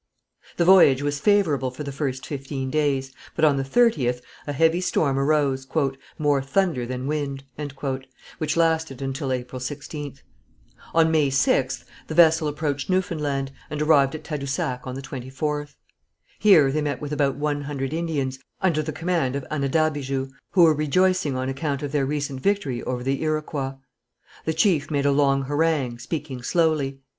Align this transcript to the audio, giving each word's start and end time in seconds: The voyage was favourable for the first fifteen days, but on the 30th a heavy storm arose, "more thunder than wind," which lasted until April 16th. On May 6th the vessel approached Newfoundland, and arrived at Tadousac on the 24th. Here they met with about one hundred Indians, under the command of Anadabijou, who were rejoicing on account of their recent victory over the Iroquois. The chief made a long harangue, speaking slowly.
The 0.57 0.65
voyage 0.65 1.03
was 1.03 1.19
favourable 1.19 1.69
for 1.69 1.83
the 1.83 1.91
first 1.91 2.25
fifteen 2.25 2.71
days, 2.71 3.13
but 3.35 3.45
on 3.45 3.57
the 3.57 3.63
30th 3.63 4.21
a 4.47 4.51
heavy 4.51 4.81
storm 4.81 5.19
arose, 5.19 5.67
"more 6.17 6.41
thunder 6.41 6.87
than 6.87 7.05
wind," 7.05 7.43
which 8.39 8.57
lasted 8.57 8.99
until 8.99 9.31
April 9.31 9.59
16th. 9.59 10.23
On 10.95 11.11
May 11.11 11.29
6th 11.29 11.83
the 12.07 12.15
vessel 12.15 12.47
approached 12.47 12.89
Newfoundland, 12.89 13.51
and 13.69 13.79
arrived 13.79 14.15
at 14.15 14.23
Tadousac 14.23 14.87
on 14.87 14.95
the 14.95 15.03
24th. 15.03 15.75
Here 16.39 16.71
they 16.71 16.81
met 16.81 16.99
with 16.99 17.13
about 17.13 17.35
one 17.35 17.61
hundred 17.61 17.93
Indians, 17.93 18.39
under 18.59 18.81
the 18.81 18.91
command 18.91 19.35
of 19.35 19.45
Anadabijou, 19.51 20.31
who 20.53 20.63
were 20.63 20.73
rejoicing 20.73 21.37
on 21.37 21.47
account 21.47 21.83
of 21.83 21.91
their 21.91 22.07
recent 22.07 22.41
victory 22.41 22.81
over 22.81 23.03
the 23.03 23.21
Iroquois. 23.21 23.75
The 24.45 24.55
chief 24.55 24.89
made 24.89 25.05
a 25.05 25.11
long 25.11 25.43
harangue, 25.43 25.99
speaking 25.99 26.41
slowly. 26.41 27.01